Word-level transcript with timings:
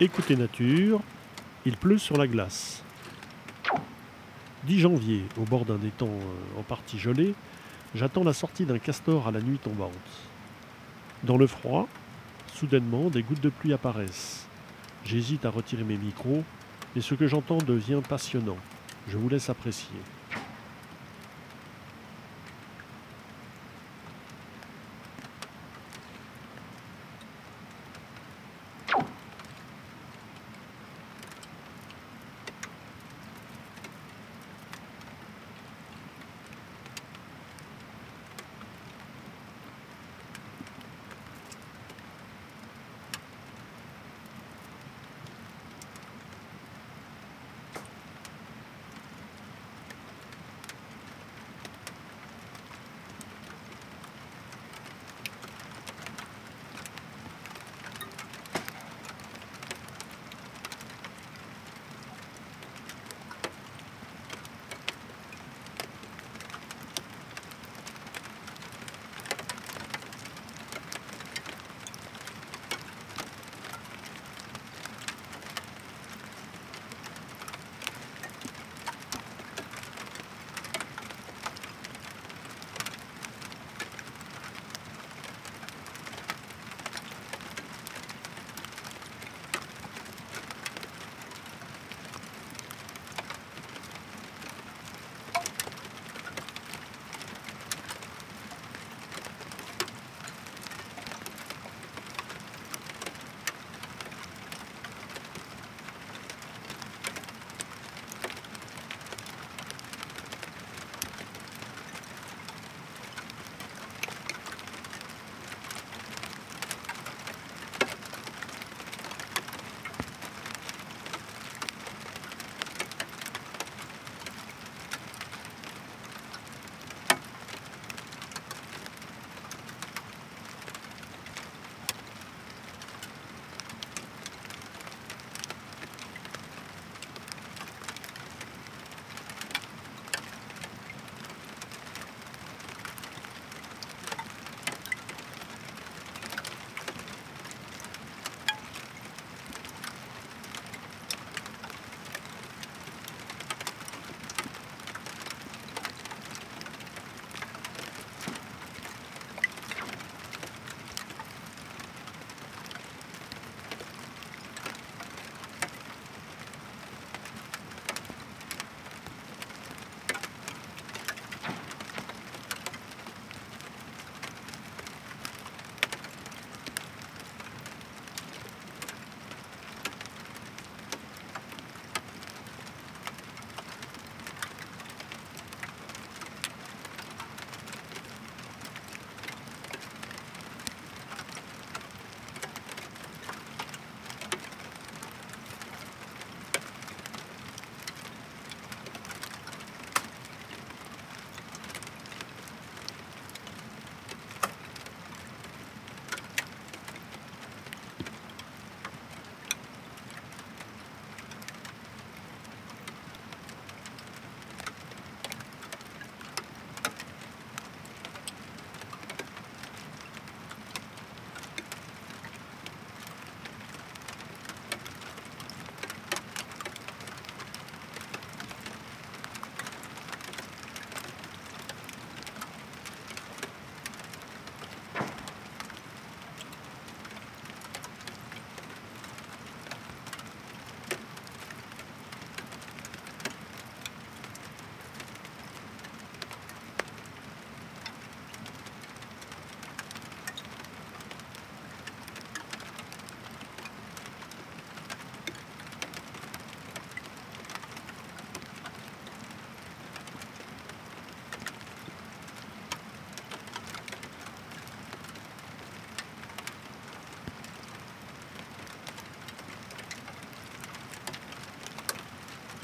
Écoutez 0.00 0.36
Nature, 0.36 1.00
il 1.66 1.76
pleut 1.76 1.98
sur 1.98 2.16
la 2.16 2.28
glace. 2.28 2.84
10 4.68 4.78
janvier, 4.78 5.24
au 5.36 5.42
bord 5.42 5.64
d'un 5.64 5.80
étang 5.82 6.06
euh, 6.06 6.60
en 6.60 6.62
partie 6.62 7.00
gelé, 7.00 7.34
j'attends 7.96 8.22
la 8.22 8.32
sortie 8.32 8.64
d'un 8.64 8.78
castor 8.78 9.26
à 9.26 9.32
la 9.32 9.40
nuit 9.40 9.58
tombante. 9.58 9.90
Dans 11.24 11.36
le 11.36 11.48
froid, 11.48 11.88
soudainement, 12.54 13.10
des 13.10 13.24
gouttes 13.24 13.40
de 13.40 13.48
pluie 13.48 13.72
apparaissent. 13.72 14.46
J'hésite 15.04 15.44
à 15.44 15.50
retirer 15.50 15.82
mes 15.82 15.96
micros, 15.96 16.44
mais 16.94 17.02
ce 17.02 17.16
que 17.16 17.26
j'entends 17.26 17.58
devient 17.58 18.00
passionnant. 18.08 18.58
Je 19.08 19.18
vous 19.18 19.28
laisse 19.28 19.50
apprécier. 19.50 19.98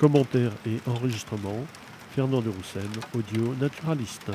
Commentaires 0.00 0.52
et 0.64 0.80
enregistrements, 0.88 1.66
Fernand 2.14 2.40
de 2.40 2.48
Roussen, 2.48 2.88
audio 3.14 3.54
naturaliste. 3.60 4.30